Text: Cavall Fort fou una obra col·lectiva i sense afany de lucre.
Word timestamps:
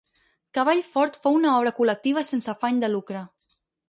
Cavall 0.57 0.79
Fort 0.85 1.19
fou 1.25 1.37
una 1.39 1.51
obra 1.57 1.73
col·lectiva 1.79 2.23
i 2.25 2.27
sense 2.31 2.49
afany 2.55 2.81
de 2.85 2.91
lucre. 2.95 3.23